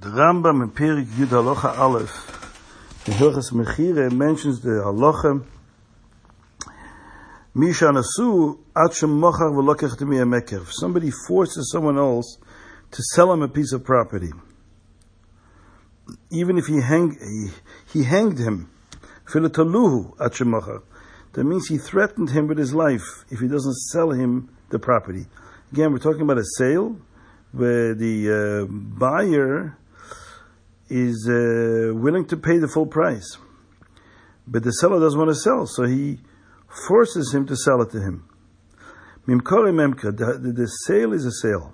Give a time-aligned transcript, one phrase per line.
[0.00, 5.44] The Rambam in Perik Yud Halacha Aleph, in Hilchas Mechire, mentions the Halacha,
[7.54, 10.62] Misha Nasu, Atchem Mochar V'lokech Temi Ameker.
[10.62, 12.38] If somebody forces someone else
[12.92, 14.30] to sell him a piece of property,
[16.32, 18.70] even if he, hang, he, he hanged him,
[19.26, 20.82] Filataluhu Atchem Mochar,
[21.34, 25.26] that means he threatened him with his life if he doesn't sell him the property.
[25.72, 26.96] Again, we're talking about a sale
[27.52, 29.76] where the uh, buyer
[30.90, 33.38] is uh, willing to pay the full price.
[34.46, 36.18] But the seller doesn't want to sell, so he
[36.88, 38.28] forces him to sell it to him.
[39.26, 41.72] Mimkori memka, the, sale is a sale.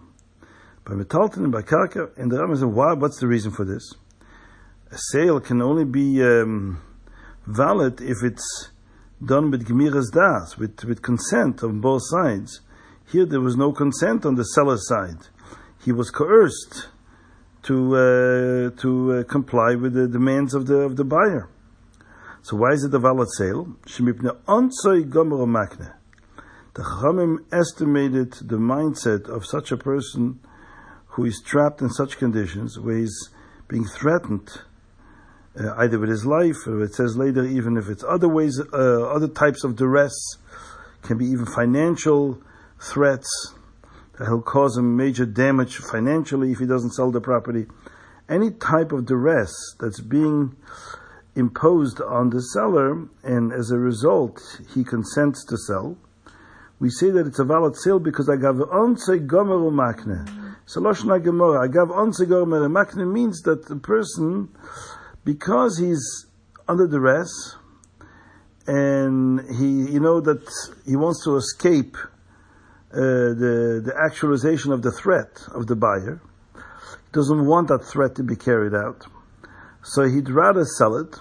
[0.85, 3.95] By metalton and by karka, and the Rambam says, why, what's the reason for this?
[4.93, 6.83] A sale can only be um,
[7.47, 8.71] valid if it's
[9.25, 12.61] done with gemiras das, with, with consent on both sides.
[13.11, 15.29] Here there was no consent on the seller's side.
[15.85, 16.89] He was coerced
[17.67, 21.49] to uh, to uh, comply with the demands of the of the buyer.
[22.43, 23.77] So why is it a valid sale?
[26.77, 30.39] The Chachamim estimated the mindset of such a person
[31.09, 33.31] who is trapped in such conditions, where he's
[33.67, 34.49] being threatened
[35.59, 39.09] uh, either with his life, or it says later, even if it's other ways, uh,
[39.09, 40.15] other types of duress,
[41.03, 42.39] can be even financial
[42.79, 43.55] threats,
[44.19, 47.67] he'll cause him major damage financially if he doesn't sell the property.
[48.29, 50.57] Any type of duress that's being
[51.35, 54.41] imposed on the seller, and as a result,
[54.75, 55.99] he consents to sell,
[56.79, 60.57] we say that it's a valid sale because I gave onse gomer makne.
[60.67, 64.49] Saloshna Gemara, agav onse gomer makne means that the person,
[65.25, 66.27] because he's
[66.69, 67.57] under duress,
[68.67, 70.43] and he, you know that
[70.85, 71.97] he wants to escape
[72.97, 76.19] Uh, the, the actualization of the threat of the buyer.
[76.55, 79.05] He doesn't want that threat to be carried out.
[79.83, 81.15] So he'd rather sell it,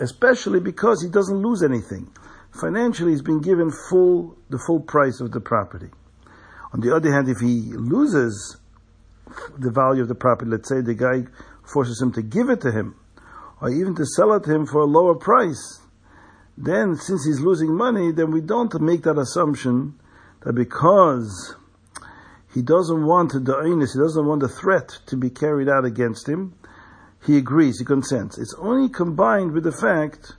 [0.00, 2.10] especially because he doesn't lose anything.
[2.58, 5.90] Financially, he's been given full, the full price of the property.
[6.72, 8.56] On the other hand, if he loses
[9.58, 11.28] the value of the property, let's say the guy
[11.70, 12.96] forces him to give it to him,
[13.60, 15.82] or even to sell it to him for a lower price,
[16.56, 19.98] then since he's losing money, then we don't make that assumption
[20.44, 21.56] that because
[22.52, 26.28] he doesn't want the onus, he doesn't want the threat to be carried out against
[26.28, 26.54] him,
[27.24, 28.38] he agrees, he consents.
[28.38, 30.32] It's only combined with the fact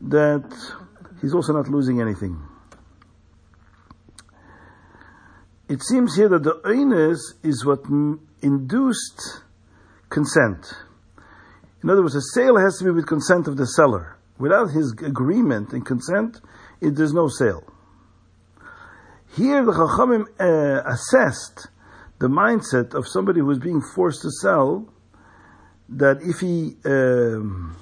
[0.00, 0.44] that
[1.20, 2.40] he's also not losing anything.
[5.68, 7.84] It seems here that the onus is what
[8.40, 9.42] induced
[10.08, 10.72] consent.
[11.82, 14.16] In other words, a sale has to be with consent of the seller.
[14.38, 16.40] Without his agreement and consent,
[16.80, 17.64] it, there's no sale.
[19.38, 21.68] Here the Chachamim uh, assessed
[22.18, 24.92] the mindset of somebody who is being forced to sell,
[25.88, 27.76] that if he um,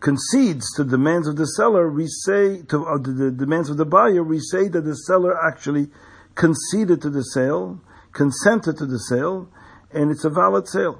[0.00, 3.78] concedes to the demands of the seller, we say, to uh, the, the demands of
[3.78, 5.88] the buyer, we say that the seller actually
[6.34, 7.80] conceded to the sale,
[8.12, 9.48] consented to the sale,
[9.92, 10.98] and it's a valid sale.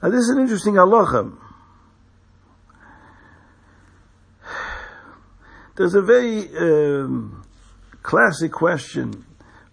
[0.00, 1.36] Now this is an interesting halacha.
[5.78, 7.44] There's a very um,
[8.02, 9.24] classic question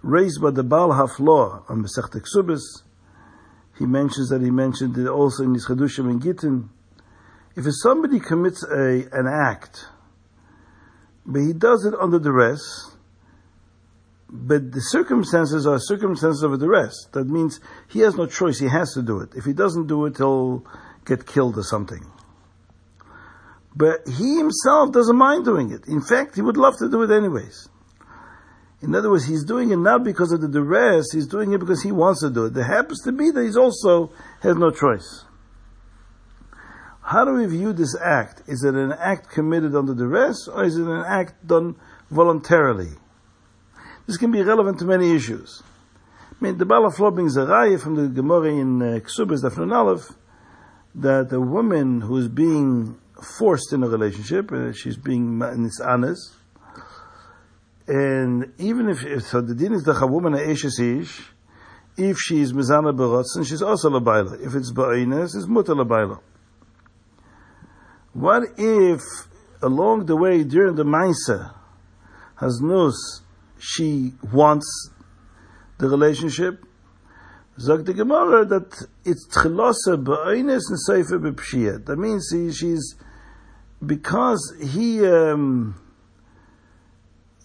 [0.03, 2.61] raised by the Baal Haflah on Masech Ksubis.
[3.79, 6.69] He mentions that he mentioned it also in his Chedushim and Gittin.
[7.55, 9.87] If somebody commits a, an act,
[11.25, 12.95] but he does it under duress,
[14.29, 17.07] but the circumstances are circumstances of duress.
[17.13, 19.29] That means he has no choice, he has to do it.
[19.35, 20.67] If he doesn't do it, he'll
[21.03, 22.05] get killed or something.
[23.75, 25.87] But he himself doesn't mind doing it.
[25.87, 27.67] In fact, he would love to do it anyways.
[28.81, 31.81] In other words, he's doing it not because of the duress, he's doing it because
[31.81, 32.53] he wants to do it.
[32.53, 35.25] There happens to be that he also has no choice.
[37.01, 38.43] How do we view this act?
[38.47, 41.75] Is it an act committed under duress, or is it an act done
[42.09, 42.91] voluntarily?
[44.07, 45.63] This can be relevant to many issues.
[46.31, 49.73] I mean, the Baal Haflah brings a raya from the Gemara in uh, Ksubas Dafnun
[49.73, 50.11] Aleph
[50.95, 55.41] that a woman who is being forced in a relationship, uh, she's being
[55.83, 56.33] honest.
[57.87, 60.63] And even if, so the din is the woman a ish,
[61.97, 64.45] if she is mizana berotzen, she's also labaila.
[64.45, 66.19] If it's ba'ines, it's muta labaila.
[68.13, 69.01] What if
[69.61, 71.53] along the way during the maisa
[72.37, 73.21] has nus
[73.59, 74.89] she wants
[75.77, 76.65] the relationship?
[77.57, 81.85] Zog the Gemara that it's tchilasa ba'ines and seifer b'pshiyah.
[81.85, 82.95] That means he, she's
[83.85, 85.75] because he um,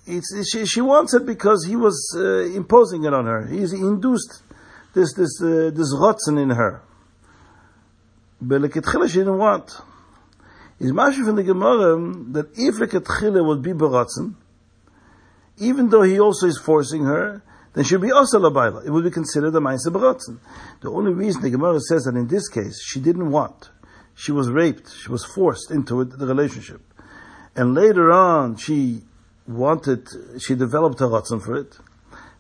[0.07, 3.47] she, she wants it because he was uh, imposing it on her.
[3.47, 4.43] He's induced
[4.95, 6.83] this this uh, this rotzen in her.
[8.41, 9.71] But she didn't want.
[10.79, 11.97] Is mashu from the Gemara
[12.33, 14.35] that if leketchila would be beratzen,
[15.59, 17.43] even though he also is forcing her,
[17.75, 18.87] then she'll be also labaila.
[18.87, 20.39] It would be considered a ma'ase beratzen.
[20.81, 23.71] The only reason the Gemara says that in this case she didn't want,
[24.21, 26.83] she was raped, she was forced into the relationship,
[27.57, 29.03] and later on she
[29.49, 30.07] wanted,
[30.39, 31.79] she developed a ratzon for it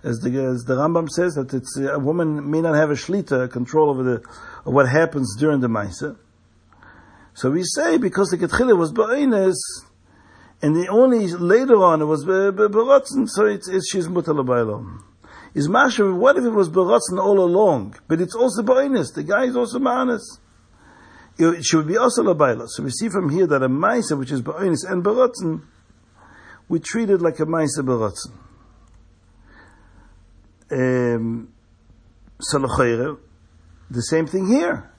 [0.02, 3.50] as the, as the Rambam says, that it's, a woman may not have a shlita,
[3.50, 4.22] control over the,
[4.64, 6.16] what happens during the Maisa.
[7.34, 9.56] So we say, because the Ketchila was Ba'ines,
[10.62, 15.02] and the only later on it was Baratzen, so it's, it's she's Mutalabaylo.
[15.54, 17.96] Is Masha, what if it was Baratzen all along?
[18.08, 20.22] But it's also Ba'ines, the guy is also Ma'anis.
[21.40, 22.68] It should be also Labayla.
[22.68, 25.62] So we see from here that a Maisa, which is Ba'ines and Baratzen,
[26.68, 28.32] we treat it like a Maisa Baratzen
[30.70, 31.52] um,
[33.90, 34.90] the same thing here.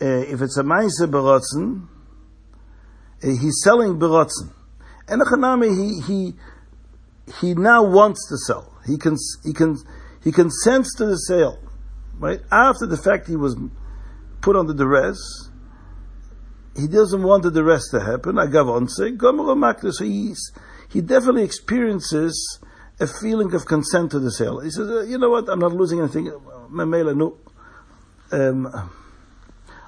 [0.00, 1.88] Uh, if it's a Maise Beratzen,
[3.22, 4.52] uh, he's selling Beratzen.
[5.08, 5.22] And
[5.64, 6.34] he, he,
[7.40, 8.78] he now wants to sell.
[8.86, 9.76] He can, he can,
[10.22, 11.58] he consents to the sale,
[12.18, 12.40] right?
[12.50, 13.56] After the fact he was
[14.40, 15.18] put under duress,
[16.76, 18.38] he doesn't want the duress to happen.
[18.38, 20.52] I on So he's,
[20.90, 22.60] he definitely experiences
[23.00, 24.60] a feeling of consent to the sale.
[24.60, 26.26] He says, uh, you know what, I'm not losing anything.
[26.70, 27.36] Memela, no.
[28.32, 28.66] Um,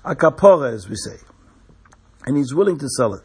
[0.04, 1.16] a kapora, as we say.
[2.26, 3.24] And he's willing to sell it.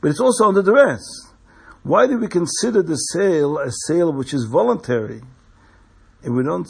[0.00, 1.02] But it's also under duress.
[1.82, 5.22] Why do we consider the sale a sale which is voluntary?
[6.22, 6.68] And we don't,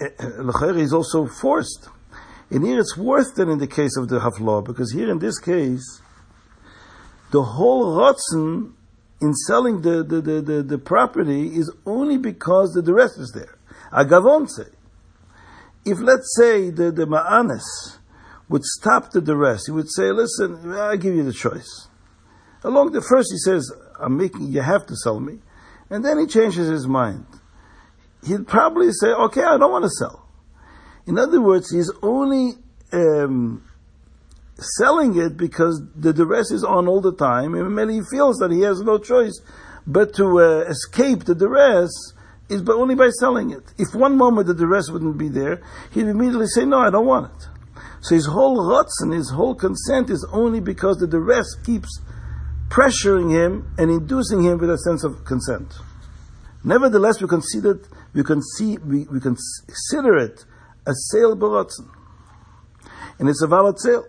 [0.00, 1.88] L'chayr is also forced.
[2.52, 5.38] And here it's worse than in the case of the Haflah, because here in this
[5.38, 6.02] case,
[7.30, 8.74] the whole Ratzin
[9.22, 13.56] in selling the, the, the, the, the property is only because the duress is there.
[13.90, 14.68] Agavonse.
[15.86, 17.98] If let's say the, the ma'anis
[18.50, 21.88] would stop the duress, he would say, listen, I give you the choice.
[22.64, 25.38] Along the first he says, I'm making, you have to sell me.
[25.88, 27.24] And then he changes his mind.
[28.26, 30.21] He'd probably say, okay, I don't want to sell.
[31.06, 32.52] In other words, he's only
[32.92, 33.64] um,
[34.58, 38.50] selling it because the duress is on all the time, and maybe he feels that
[38.50, 39.40] he has no choice
[39.86, 41.90] but to uh, escape the duress
[42.48, 43.62] is but only by selling it.
[43.78, 45.62] If one moment the duress wouldn't be there,
[45.92, 47.48] he'd immediately say, "No, I don't want it."
[48.00, 52.00] So his whole ruts and his whole consent is only because the duress keeps
[52.68, 55.72] pressuring him and inducing him with a sense of consent.
[56.64, 57.80] Nevertheless, we consider
[58.14, 60.44] we can see we, we consider it
[60.86, 61.88] a sale baratzen,
[63.18, 64.06] and it's a valid sale.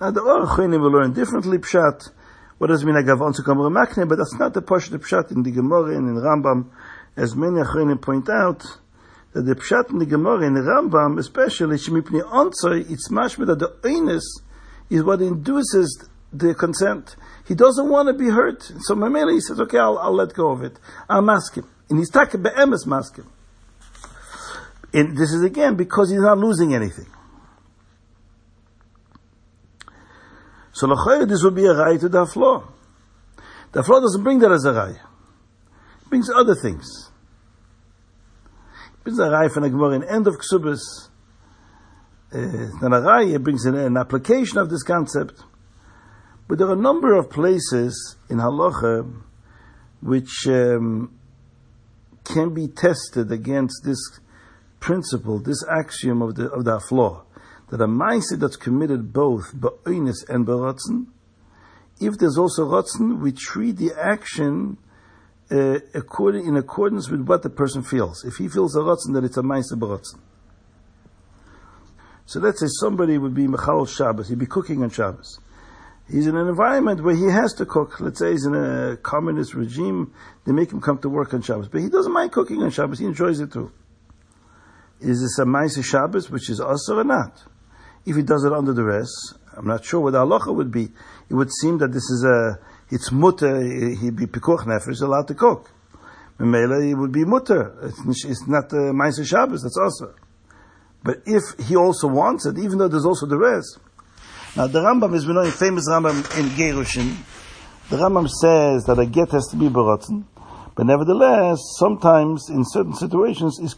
[0.00, 2.10] Now the Orachim will learn differently pshat.
[2.58, 4.08] What does it mean agav to come makne?
[4.08, 6.70] But that's not the pshat pshat in the Gemara and in Rambam,
[7.16, 8.64] as many Achronim point out.
[9.32, 13.58] That the pshat in the Gemara and the Rambam, especially shemipni onzoy, it's mashma that
[13.58, 14.22] the oinus
[14.90, 17.16] is what induces the consent.
[17.46, 18.62] He doesn't want to be hurt.
[18.80, 20.78] So Mamela, he says, okay, I'll, I'll let go of it.
[21.08, 21.68] I'll mask him.
[21.88, 23.30] And he's talking be'emes mask him.
[24.94, 27.08] And this is again because he's not losing anything.
[30.72, 32.08] So l'chayr, this would be a rai to.
[32.08, 32.64] The floor
[33.72, 34.92] doesn't bring that as a rai.
[34.92, 37.10] It brings other things.
[38.94, 41.08] It brings a rai from the Gemara in end of Ksubis.
[42.32, 45.42] Uh, then a rai, it brings an, an application of this concept.
[46.48, 49.22] But there are a number of places in halacha
[50.02, 51.18] which um,
[52.24, 53.98] can be tested against this
[54.84, 57.24] principle, this axiom of the of the flaw
[57.70, 61.06] that a ma'ase that's committed both ba'onis and ba'ratzen,
[62.00, 64.76] if there's also ratzen, we treat the action
[65.50, 68.24] uh, according, in accordance with what the person feels.
[68.24, 70.20] If he feels a ratzen, then it's a ma'ase ba'ratzen.
[72.26, 75.40] So let's say somebody would be Mechal Shabbos, he'd be cooking on Shabbos.
[76.10, 77.98] He's in an environment where he has to cook.
[77.98, 80.12] Let's say he's in a communist regime,
[80.44, 81.68] they make him come to work on Shabbos.
[81.68, 83.72] But he doesn't mind cooking on Shabbos, he enjoys it too.
[85.04, 87.42] Is this a Maisa Shabbos, which is also or not?
[88.06, 90.88] If he does it under the duress, I'm not sure what the halacha would be.
[91.28, 92.58] It would seem that this is a,
[92.90, 95.70] it's mutter, he'd be pikuch nefesh, allowed to cook.
[96.38, 97.76] Memela, it would be mutter.
[97.82, 100.14] It's, it's not the Maisa Shabbos, that's also.
[101.02, 103.78] But if he also wants it, even though there's also the rest.
[104.56, 107.14] Now the Rambam is, we know, a famous Rambam in Gerushin.
[107.90, 110.24] The Rambam says that a get has to be baratzen,
[110.74, 113.74] but nevertheless, sometimes in certain situations, is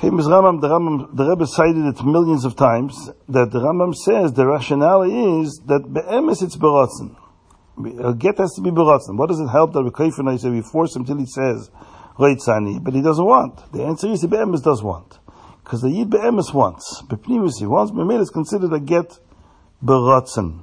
[0.00, 4.32] famous Rambam, the Rambam, the Rebbe cited it millions of times, that the Rambam says
[4.32, 7.16] the rationale is that be'emes it's beratzen.
[8.02, 9.16] A get has to be beratzen.
[9.16, 11.70] What does it help that we kaifen say we force him till he says
[12.18, 13.72] reitzani, but he doesn't want?
[13.72, 15.18] The answer is he be'emes does want.
[15.62, 17.02] Because the yid be'emes wants.
[17.02, 19.18] Bepnimus he wants, but is considered a get
[19.84, 20.62] beratzen.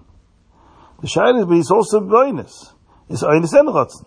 [1.01, 2.72] The shaila is, but he's also beinus.
[3.09, 4.05] It's eines and ratzen.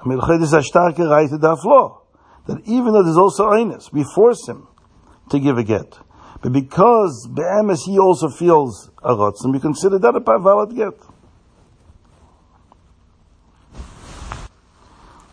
[0.00, 2.00] I mean, is a starke reite daflo.
[2.46, 4.68] That even though there's also eines, we force him
[5.30, 5.98] to give a get.
[6.42, 10.94] But because be'emes he also feels a ratzen, we consider that a valid get.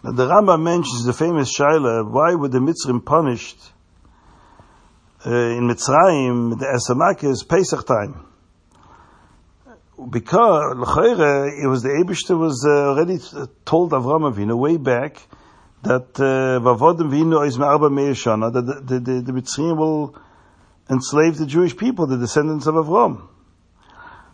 [0.03, 3.59] Now the Rambam mentions the famous Shaila, why were the Mitzrim punished
[5.25, 8.30] uh, in Mitzrayim, the Esamakis, Pesach time?
[10.09, 13.19] Because, it was the Abishter was uh, already
[13.65, 15.17] told Avram Avinu way back
[15.83, 20.15] that uh, Vavodim Vinu is Me'arba Me'eshana, that the, the, the, will
[20.89, 23.27] enslave the Jewish people, the descendants of Avram.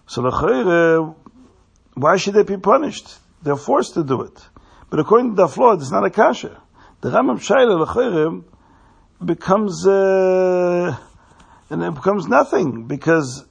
[0.06, 1.16] So,
[1.96, 3.18] why should they be punished?
[3.42, 4.40] They're forced to do it.
[4.90, 6.62] But according to the floor, it's not a kasha.
[7.02, 8.46] The Rambam Shaila L'chayrim
[9.24, 10.98] becomes, uh,
[11.70, 13.46] and it becomes nothing because,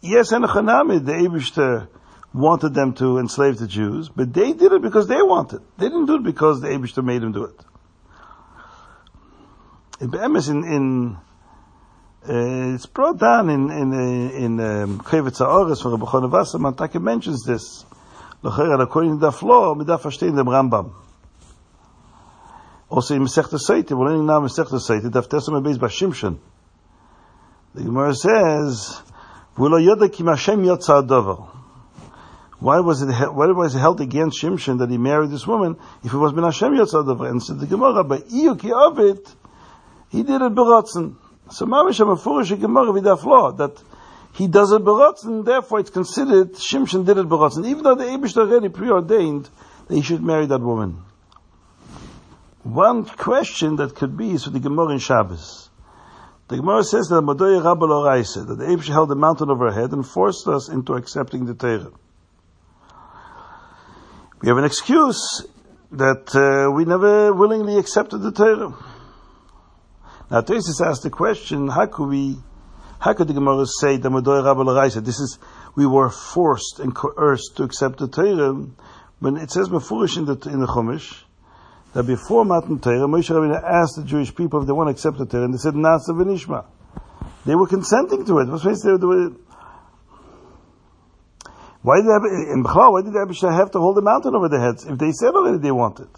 [0.00, 1.88] yes, and Hanami, the Abishter
[2.32, 5.60] wanted them to enslave the Jews, but they did it because they wanted.
[5.78, 7.60] They didn't do it because the Abishter made them do it.
[10.00, 10.14] In
[10.64, 11.16] in,
[12.26, 16.74] uh, it's brought down in in uh, in um, Kovetz Ha'oris from Rabbi Chana Wasserman.
[16.74, 17.84] Taka mentions this.
[18.42, 20.94] According to the floor, midaf verstehen dem Rambam.
[22.88, 26.38] Also in Masechta Sotah, we're learning now Masechta Sotah, daf tesam beis b'shimshon.
[27.74, 29.02] The Gemara says,
[29.60, 29.68] Why
[32.80, 36.16] was it why was it held against Shimshon that he married this woman if it
[36.16, 37.28] was ben Hashem yotza adover?
[37.28, 39.34] And said the Gemara, "But iyu ki avit,
[40.08, 41.16] he did it berotzen."
[41.50, 43.82] So mamish a mafurish Gemara vidaf law that
[44.32, 44.80] he does it
[45.24, 49.50] and therefore it's considered Shimshon did it berotzen, even though the Abish already preordained
[49.88, 51.02] that he should marry that woman.
[52.62, 55.69] One question that could be is for the Gemara in Shabbos.
[56.50, 59.80] The Gemara says that Madoya Rabbal said that the Abish held the mountain over her
[59.80, 61.92] head and forced us into accepting the Torah.
[64.42, 65.46] We have an excuse
[65.92, 68.74] that uh, we never willingly accepted the Torah.
[70.28, 72.38] Now, Tosis asked the question, how could we
[72.98, 75.38] how could the Gemara say that Madoy Rabbi This is
[75.76, 78.66] we were forced and coerced to accept the Torah
[79.20, 81.22] when it says Mefurish in the in the Chumash
[81.94, 85.18] that before Matan Torah, Moshe Rabbeinu asked the Jewish people if they want to accept
[85.18, 86.64] the Torah, and they said Na'aseh v'Nishma.
[87.46, 88.46] They were consenting to it.
[88.46, 89.36] They
[91.82, 92.08] why did
[92.52, 95.12] in Bechlau, why did Abishai have to hold the mountain over their heads if they
[95.12, 96.08] said already they wanted?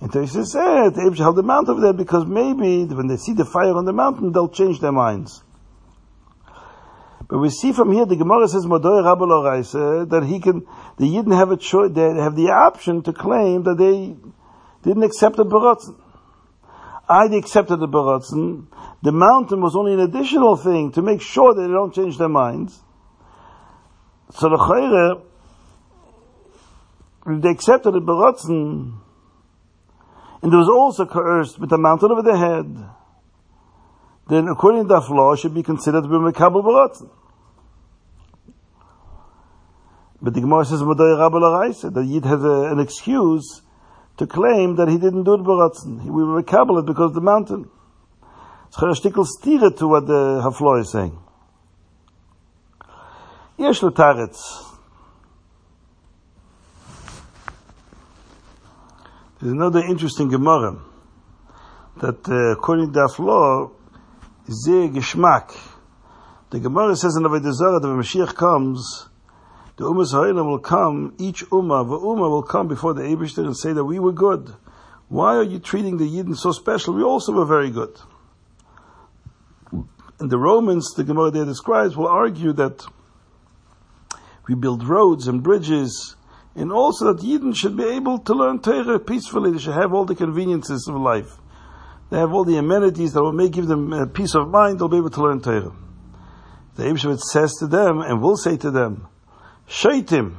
[0.00, 3.16] And Tosis said, eh, the Abish held the mountain over there because maybe when they
[3.16, 5.42] see the fire on the mountain, they'll change their minds.
[7.28, 10.66] But we see from here, the Gemara says, Modoy that he can,
[10.96, 14.16] the Yidden have a choice, they have the option to claim that they
[14.82, 16.00] didn't accept the Baratzen.
[17.08, 18.66] I accepted the Baratzen.
[19.02, 22.28] The mountain was only an additional thing to make sure that they don't change their
[22.28, 22.80] minds.
[24.30, 25.22] So the Chayre,
[27.40, 29.00] they accepted the Baratzen,
[30.42, 32.66] and there was also coerced with a mountain over the head,
[34.28, 37.10] then according to that law, should be considered to be Mekabel Baratzen.
[40.20, 43.62] But the Gemara says, that Yid has a, an excuse
[44.16, 46.04] to claim that he didn't do the Baratzen.
[46.04, 47.70] We were Mekabel it because of the mountain.
[48.68, 51.16] It's a shtickle steer to what the Haflo is saying.
[53.58, 54.64] Yesh taretz.
[59.40, 60.78] There's another interesting Gemara
[61.98, 63.70] that uh, according to that law,
[64.48, 65.56] ze geschmack.
[66.50, 69.08] The Gemara says in the Avodah that when Mashiach comes,
[69.76, 73.56] the Ummah Ha'olam will come, each Ummah, the Ummah will come before the Abishter and
[73.56, 74.54] say that we were good.
[75.08, 76.94] Why are you treating the Yidden so special?
[76.94, 77.98] We also were very good.
[80.18, 82.86] And the Romans, the Gemara there describes, will argue that
[84.48, 86.16] we build roads and bridges
[86.54, 89.52] and also that Yidden should be able to learn Torah peacefully.
[89.52, 91.36] They should have all the conveniences of life.
[92.10, 94.78] They have all the amenities that will make give them peace of mind.
[94.78, 95.72] They'll be able to learn Torah.
[96.76, 99.08] The Eibshavit says to them and will say to them,
[99.68, 100.36] Shaitim,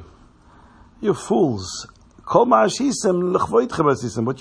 [1.00, 1.86] you fools.
[2.30, 2.72] What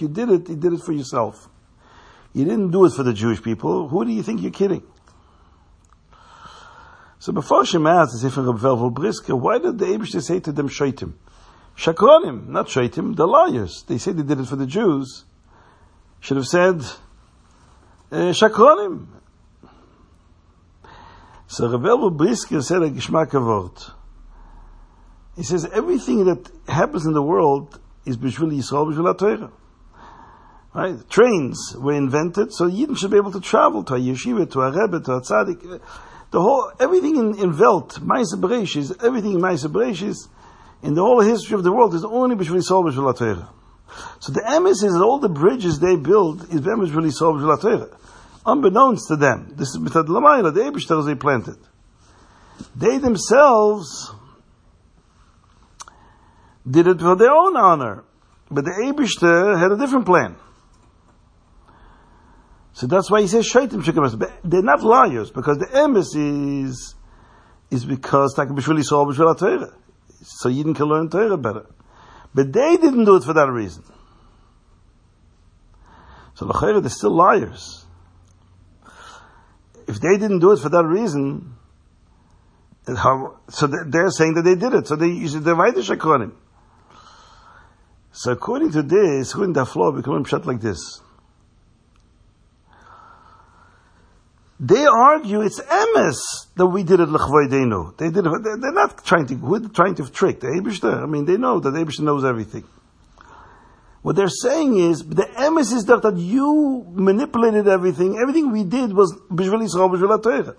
[0.01, 1.49] you did it, you did it for yourself.
[2.33, 3.87] You didn't do it for the Jewish people.
[3.89, 4.83] Who do you think you're kidding?
[7.19, 10.69] So before Shema asks, if in Reb Velvel why did the Eibshavit say to them
[10.69, 11.13] Shaitim?
[11.75, 13.83] Shakronim, not Shaitim, the liars.
[13.87, 15.25] They say they did it for the Jews.
[16.19, 16.83] Should have said
[18.11, 19.07] uh, Shakronim.
[21.47, 23.71] So Rebbe Brisker said a Geschmack word.
[25.35, 29.51] He says everything that happens in the world is Bishvil Yisrael, Bishvil Torah.
[30.73, 31.09] Right?
[31.09, 34.71] Trains were invented so Yidden should be able to travel to a yeshiva, to a
[34.71, 35.81] rebbe, to a tzaddik.
[36.31, 40.27] The whole, everything in, in Welt, Maisa Bereshis, everything in Maisa Bereshis,
[40.83, 43.49] in the whole history of the world is only Bishvil Yisrael, Bishvil Torah.
[44.19, 47.89] So the emes is all the bridges they build is emes really Torah.
[48.45, 51.57] Unbeknownst to them, this is Mitad Lamayla, the Eibishter they planted.
[52.75, 54.11] They themselves
[56.69, 58.03] did it for their own honor,
[58.49, 60.37] but the Eibishter had a different plan.
[62.77, 64.31] So that's why he says shaitim shekamas.
[64.43, 66.93] They're not liars because the emes is
[67.71, 69.73] is because tak b'shvili sol b'shvil Torah.
[70.21, 71.65] So Yidden can learn Torah better.
[72.33, 73.83] But they didn't do it for that reason.
[76.35, 77.85] So l'chayra, they're still liars.
[79.87, 81.55] If they didn't do it for that reason,
[82.85, 84.87] how, so they're saying that they did it.
[84.87, 86.33] So they use the Vaidish Akonim.
[88.11, 91.01] So according to this, according to the floor, we can shut like this.
[94.59, 96.17] They argue it's emes
[96.55, 97.95] that we did it l'chvoidenu.
[97.97, 98.31] They did it.
[98.43, 99.35] They're not trying to.
[99.35, 101.03] We're trying to trick the Eibushter.
[101.03, 102.63] I mean, they know that the knows everything.
[104.01, 108.17] What they're saying is the emes is that, that you manipulated everything.
[108.17, 110.55] Everything we did was b'shvil Yisrael b'shvil Torah.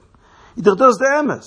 [0.57, 1.47] That's the emes.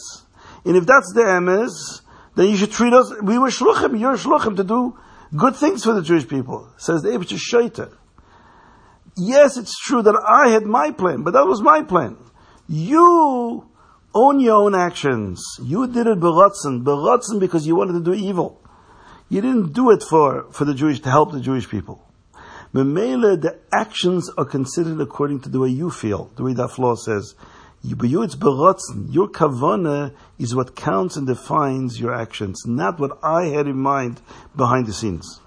[0.65, 2.01] And if that's the emes,
[2.35, 3.13] then you should treat us.
[3.21, 3.97] We were shluchim.
[3.99, 4.97] You're shluchim to do
[5.37, 6.67] good things for the Jewish people.
[6.77, 7.95] Says the Eibushter Shaita.
[9.15, 12.17] Yes, it's true that I had my plan, but that was my plan.
[12.73, 13.67] You
[14.15, 15.43] own your own actions.
[15.61, 18.61] You did it beratzen, beratzen because you wanted to do evil.
[19.27, 22.01] You didn't do it for, for the Jewish, to help the Jewish people.
[22.73, 26.95] Memele, the actions are considered according to the way you feel, the way that flaw
[26.95, 27.35] says.
[27.83, 29.13] But you, it's beratzen.
[29.13, 34.21] Your kavana is what counts and defines your actions, not what I had in mind
[34.55, 35.41] behind the scenes.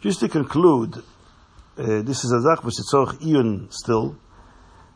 [0.00, 1.02] Just to conclude,
[1.78, 4.16] uh, this is a zach v'sitzoch iyun still,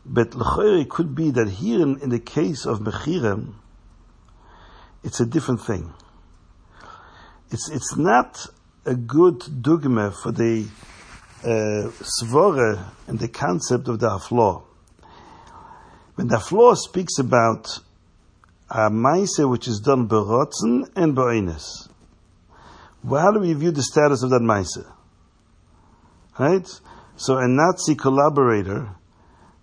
[0.06, 3.54] but l'chayre could be that here in, in the case of mechirem,
[5.02, 5.92] it's a different thing.
[7.50, 8.46] It's it's not
[8.86, 10.66] a good dogma for the
[11.42, 14.62] uh, svore and the concept of the haflaw.
[16.14, 17.78] When the haflaw speaks about
[18.70, 21.88] a maise which is done berotzen and be'oines,
[23.02, 24.78] well, how do we view the status of that maise?
[26.38, 26.66] Right?
[27.16, 28.96] So a Nazi collaborator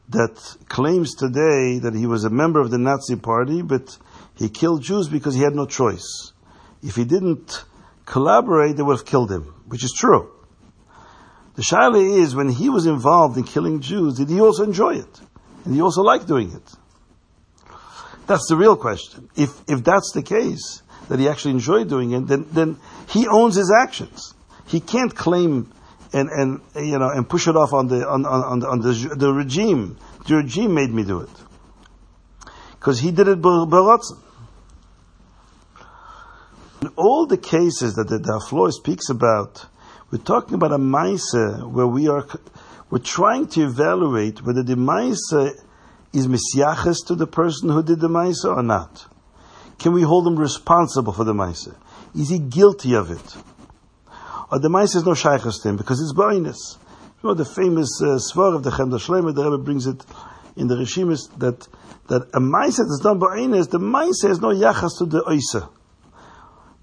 [0.10, 3.98] that claims today that he was a member of the Nazi party, but
[4.36, 6.34] he killed Jews because he had no choice.
[6.82, 7.66] If he didn't
[8.06, 10.32] collaborate, they would have killed him, which is true.
[11.56, 15.22] The shaila is when he was involved in killing Jews, did he also enjoy it?
[15.66, 16.72] And he also liked doing it?
[18.28, 19.30] That's the real question.
[19.36, 22.78] If, if that's the case, that he actually enjoyed doing it, then, then
[23.10, 24.34] he owns his actions.
[24.68, 25.72] He can't claim
[26.14, 29.32] and, and you know and push it off on the on, on, on the, the
[29.32, 29.98] regime.
[30.28, 31.30] The regime made me do it
[32.74, 34.20] because he did it beratzen.
[36.82, 39.66] In all the cases that the, the speaks about,
[40.12, 42.26] we're talking about a Maisa where we are
[42.90, 45.52] we're trying to evaluate whether the Maisa
[46.14, 49.08] is misyaches to the person who did the Maisa or not.
[49.80, 51.76] Can we hold him responsible for the Maisa?
[52.16, 53.38] Is he guilty of it?
[54.52, 56.78] Or the mice is no shaykhs to him because it's ba'inus.
[57.22, 60.04] You know the famous uh, svar of the Chemda Shleimer, the Rebbe brings it
[60.56, 61.68] in the Rishimis that
[62.08, 65.70] that a mice that is done ba'inus, the mice has no yachas to the oisa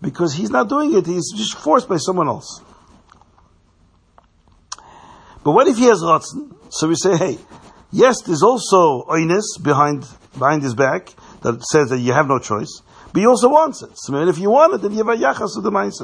[0.02, 2.60] because he's not doing it; he's just forced by someone else.
[5.42, 6.56] But what if he has rotzen?
[6.70, 7.38] So we say, hey,
[7.90, 12.82] yes, there's also oinus behind behind his back that says that you have no choice,
[13.12, 13.90] but he also wants it.
[13.94, 16.02] So if you want it, then you have a yachas to the mice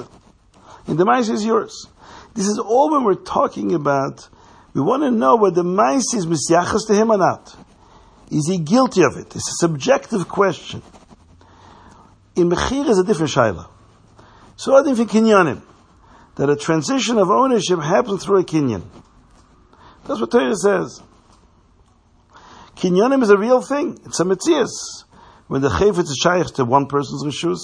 [0.90, 1.87] and the mice is yours.
[2.35, 4.29] This is all when we're talking about,
[4.74, 7.57] we want to know whether the mice is misyachas to him or not.
[8.31, 9.35] Is he guilty of it?
[9.37, 10.83] It's a subjective question.
[12.35, 13.68] In Mechir is a different shaila.
[14.57, 15.62] So I think kinyanim,
[16.35, 18.83] that a transition of ownership happens through a kinyan.
[20.07, 21.03] That's what Torah says.
[22.74, 23.96] Kinyanim is a real thing.
[24.07, 25.05] It's a mitzias.
[25.46, 27.61] When the chayfetz is shaykh to one person's rishus,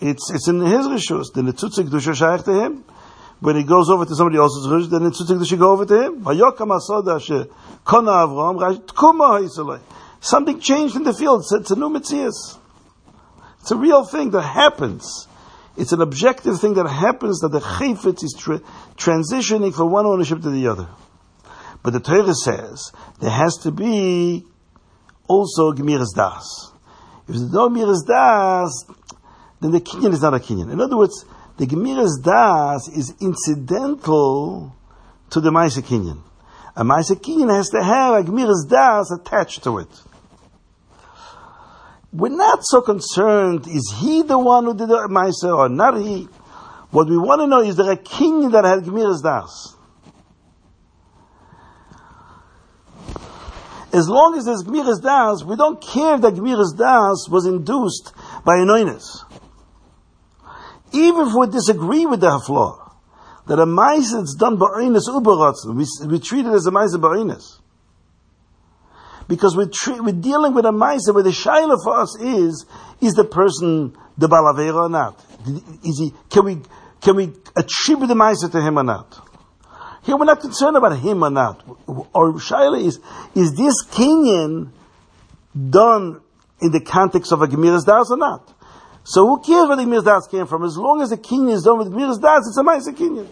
[0.00, 1.32] it's, it's in his rishus.
[1.34, 2.84] Then the tzutzik dusha shaykh to him.
[3.40, 6.06] When he goes over to somebody else's rishus, then the tzutzik dusha go over to
[6.06, 6.24] him.
[6.24, 7.50] Hayokam asoda she
[7.84, 9.80] kona Avram, tkuma
[10.20, 11.42] Something changed in the field.
[11.42, 12.58] It's, it's a new mitzias.
[13.60, 15.28] It's a real thing that happens.
[15.76, 18.60] It's an objective thing that happens that the chayfetz is tra-
[18.96, 20.88] transitioning from one ownership to the other.
[21.82, 24.46] But the Torah says there has to be
[25.28, 26.72] also Gemiras Das.
[27.22, 28.84] If there's no Gemiras Das,
[29.64, 30.70] then the Kinyan is not a Kinyan.
[30.70, 31.24] In other words,
[31.56, 34.76] the Gemiras Das is incidental
[35.30, 36.20] to the Maisa Kinyan.
[36.76, 39.88] A Maisa Kinyan has to have a Gemiras Das attached to it.
[42.12, 46.28] We're not so concerned, is he the one who did the Maisa or not he?
[46.90, 49.76] What we want to know is there a king that had Gemiras Das?
[53.94, 58.12] As long as there's Gemiras Das, we don't care that Gemiras Das was induced
[58.44, 59.24] by anoinus.
[60.94, 62.92] Even if we disagree with the haflaw,
[63.46, 67.58] that a mice is done ba'inus uberatzen, we, we treat it as a mice ba'inus.
[69.26, 69.70] Because we're,
[70.02, 72.66] we're dealing with a mice where the shaila for us is,
[73.00, 75.22] is the person the balavera or not?
[75.82, 76.58] Is he, can we,
[77.00, 79.20] can we attribute the mice to him or not?
[80.04, 81.66] Here we're not concerned about him or not.
[82.14, 83.00] Our shaila is,
[83.34, 84.70] is this Kenyan
[85.70, 86.20] done
[86.60, 88.53] in the context of a Gemiras Das or not?
[89.04, 90.64] So who cares where the Gemiras Das came from?
[90.64, 93.28] As long as the Kenyan is done with Gemiras Das, it's a Maisa Kenyan.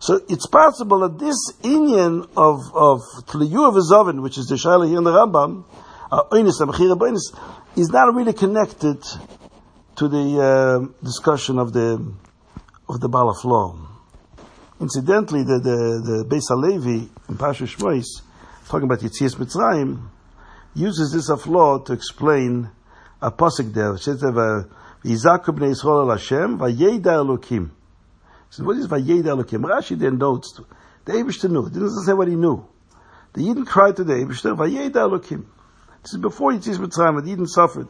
[0.00, 4.86] So it's possible that this Inyan of, of Tliyu of Izovin, which is the Shaila
[4.86, 5.64] here in the Rambam,
[6.12, 6.22] uh,
[7.74, 9.02] is not really connected
[9.96, 12.14] to the uh, discussion of the
[12.88, 13.78] of the Balaflo.
[14.78, 18.04] Incidentally, the the, the Beis Halevi in Pasha Shmois,
[18.68, 20.08] talking about Yitzias Mitzrayim,
[20.74, 22.70] uses this aflo to explain
[23.20, 23.94] a pasuk there.
[23.94, 27.70] It says, "V'yizaku bnei Yisrael al Hashem v'yeda Elokim."
[28.50, 29.64] So what is v'yeda Elokim?
[29.64, 30.60] Rashi then notes
[31.04, 31.66] the Eibushter knew.
[31.66, 32.64] It doesn't say what he knew.
[33.32, 35.44] The Yidden cried to the Eibushter, "V'yeda Elokim."
[36.02, 37.24] This is before Yitzias Mitzrayim.
[37.24, 37.88] The Yidden suffered.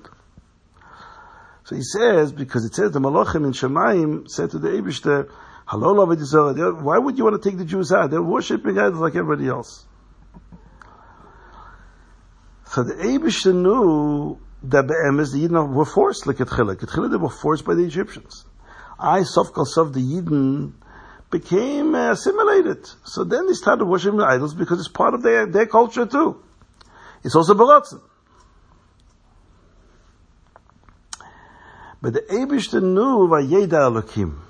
[1.65, 5.29] So he says because it says the Malachim in Shemaim said to the Eibushter,
[5.69, 8.11] why would you want to take the Jews out?
[8.13, 9.85] They're worshipping idols like everybody else.
[12.67, 14.39] So the Abishah knew
[14.71, 16.27] that the Emes, the Yidden were forced.
[16.27, 18.45] At Chilek they were forced by the Egyptians.
[18.99, 20.73] I, Sof Sof, the Yidden,
[21.31, 22.87] became uh, assimilated.
[23.05, 26.43] So then they started worshiping idols because it's part of their, their culture too.
[27.25, 28.01] It's also Baratzen.
[32.01, 34.43] But the Abishah knew Vayeda Elohim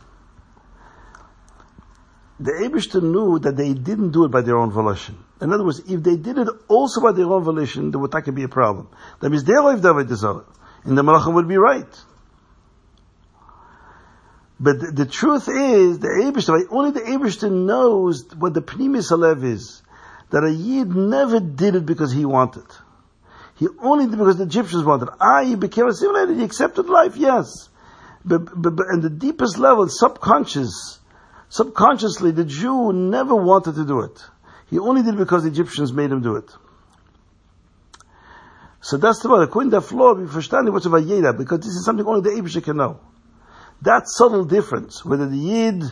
[2.39, 5.17] the Abishter knew that they didn't do it by their own volition.
[5.41, 8.35] In other words, if they did it also by their own volition, there would not
[8.35, 8.89] be a problem.
[9.21, 11.85] That means their life David is and the Malachim would be right.
[14.59, 19.83] But the, the truth is, the only the Abishter knows what the Pnimis Alev is.
[20.31, 22.65] That a Yid never did it because he wanted.
[23.57, 25.09] He only did it because the Egyptians wanted.
[25.47, 27.69] He became assimilated, he accepted life, yes.
[28.25, 30.99] But, but, but in the deepest level, subconscious,
[31.49, 34.21] Subconsciously, the Jew never wanted to do it.
[34.71, 36.51] He only did it because the Egyptians made him do it.
[38.81, 41.85] So that's the according to the floor, we understand what's a Vayeda, because this is
[41.85, 43.01] something only the Abisha can know.
[43.83, 45.83] That subtle difference, whether the Yid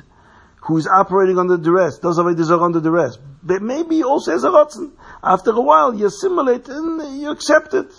[0.63, 4.93] who is operating under duress does Avodah under duress, but maybe also as a Ratzin.
[5.23, 7.93] After a while, you assimilate and you accept it.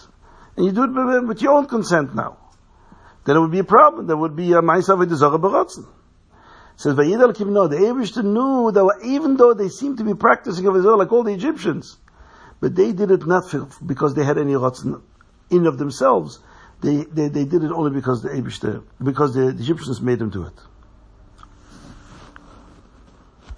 [0.57, 2.37] And you do it with your own consent now.
[3.25, 4.07] Then it would be a problem.
[4.07, 5.85] There would be a Ma'isa Avodah Baratzin
[6.77, 10.65] says Vayid Kim no, the Abishter knew that even though they seemed to be practicing
[10.67, 11.97] of Israel like all the Egyptians,
[12.59, 15.01] but they did it not for, because they had any rotzen
[15.49, 16.39] in of themselves.
[16.81, 20.29] They, they, they did it only because the Abishter, because the, the Egyptians made them
[20.29, 20.53] do it.